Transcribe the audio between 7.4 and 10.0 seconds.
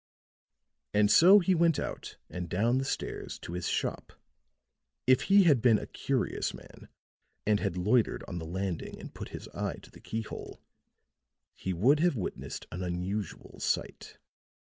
and had loitered on the landing and put his eye to